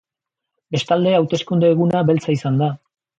[0.75, 2.71] Bestalde, hauteskunde eguna beltza izan da.